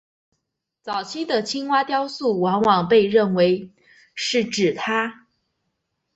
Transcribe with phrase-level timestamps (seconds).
[0.81, 3.71] 早期的青蛙雕像往往被认为就
[4.15, 5.27] 是指她。